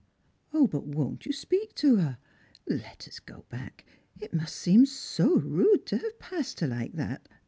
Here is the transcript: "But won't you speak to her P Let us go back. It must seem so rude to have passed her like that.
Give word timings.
"But 0.51 0.83
won't 0.87 1.27
you 1.27 1.31
speak 1.31 1.75
to 1.75 1.97
her 1.97 2.17
P 2.67 2.73
Let 2.77 3.07
us 3.07 3.19
go 3.19 3.45
back. 3.49 3.85
It 4.19 4.33
must 4.33 4.55
seem 4.55 4.87
so 4.87 5.35
rude 5.35 5.85
to 5.85 5.97
have 5.99 6.17
passed 6.17 6.61
her 6.61 6.67
like 6.67 6.93
that. 6.93 7.27